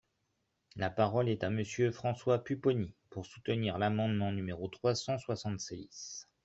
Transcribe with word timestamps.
La 0.77 0.89
parole 0.89 1.29
est 1.29 1.43
à 1.43 1.51
Monsieur 1.51 1.91
François 1.91 2.43
Pupponi, 2.43 2.95
pour 3.11 3.27
soutenir 3.27 3.77
l’amendement 3.77 4.31
numéro 4.31 4.67
trois 4.67 4.95
cent 4.95 5.19
soixante-six. 5.19 6.27